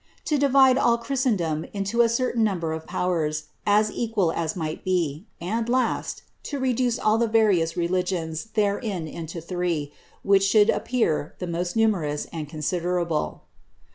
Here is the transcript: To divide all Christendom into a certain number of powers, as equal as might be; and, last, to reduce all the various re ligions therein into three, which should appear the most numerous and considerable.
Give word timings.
To 0.25 0.39
divide 0.39 0.79
all 0.79 0.97
Christendom 0.97 1.63
into 1.73 2.01
a 2.01 2.09
certain 2.09 2.43
number 2.43 2.73
of 2.73 2.87
powers, 2.87 3.43
as 3.67 3.91
equal 3.91 4.31
as 4.31 4.55
might 4.55 4.83
be; 4.83 5.27
and, 5.39 5.69
last, 5.69 6.23
to 6.41 6.57
reduce 6.57 6.97
all 6.97 7.19
the 7.19 7.27
various 7.27 7.77
re 7.77 7.87
ligions 7.87 8.51
therein 8.53 9.07
into 9.07 9.39
three, 9.39 9.93
which 10.23 10.41
should 10.43 10.71
appear 10.71 11.35
the 11.37 11.45
most 11.45 11.75
numerous 11.75 12.25
and 12.33 12.49
considerable. 12.49 13.43